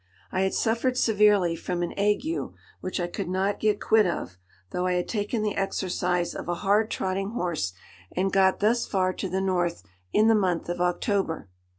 [0.31, 2.25] I had suffered severely from an ague,
[2.79, 4.39] which I could not get quit of,
[4.71, 7.73] though I had taken the exercise of a hard trotting horse,
[8.11, 11.49] and got thus far to the north in the month of October.